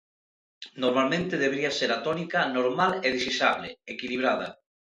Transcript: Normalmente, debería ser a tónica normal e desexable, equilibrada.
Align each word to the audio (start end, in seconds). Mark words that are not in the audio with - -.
Normalmente, 0.83 1.41
debería 1.43 1.75
ser 1.79 1.89
a 1.97 2.01
tónica 2.07 2.39
normal 2.57 2.91
e 3.07 3.09
desexable, 3.15 3.69
equilibrada. 3.93 4.47